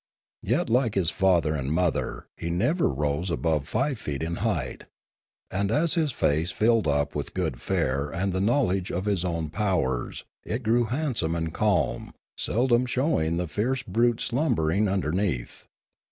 Yet 0.41 0.67
like 0.67 0.95
his 0.95 1.11
father 1.11 1.53
and 1.53 1.71
mother 1.71 2.25
he 2.35 2.49
never 2.49 2.89
rose 2.89 3.29
above 3.29 3.67
five 3.67 3.99
feet 3.99 4.23
in 4.23 4.37
height; 4.37 4.85
and 5.51 5.69
as 5.69 5.93
his 5.93 6.11
face 6.11 6.49
filled 6.49 6.87
up 6.87 7.13
with 7.13 7.35
good 7.35 7.61
fare 7.61 8.09
and 8.09 8.33
the 8.33 8.41
know 8.41 8.63
ledge 8.63 8.91
of 8.91 9.05
his 9.05 9.23
own 9.23 9.51
powers 9.51 10.23
it 10.43 10.63
grew 10.63 10.85
handsome 10.85 11.35
and 11.35 11.53
calm, 11.53 12.15
seldom 12.35 12.87
showing 12.87 13.37
the 13.37 13.47
fierce 13.47 13.83
brute 13.83 14.21
slumbering 14.21 14.87
under 14.87 15.11
neath. 15.11 15.67